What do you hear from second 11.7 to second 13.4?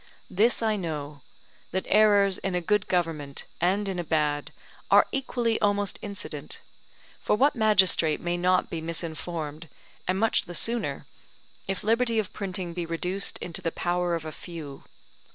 liberty of printing be reduced